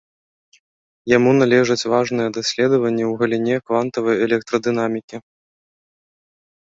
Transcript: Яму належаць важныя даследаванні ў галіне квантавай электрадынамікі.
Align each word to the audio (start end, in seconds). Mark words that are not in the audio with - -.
Яму 1.17 1.33
належаць 1.41 1.87
важныя 1.93 2.29
даследаванні 2.39 3.05
ў 3.11 3.13
галіне 3.19 3.55
квантавай 3.71 4.15
электрадынамікі. 4.29 5.17